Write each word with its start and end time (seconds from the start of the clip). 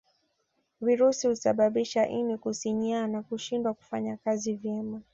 Virusi 0.81 1.27
husababisha 1.27 2.07
ini 2.07 2.37
kusinyaa 2.37 3.07
na 3.07 3.21
kushindwa 3.21 3.73
kufanya 3.73 4.17
kazi 4.17 4.53
vyema 4.53 5.01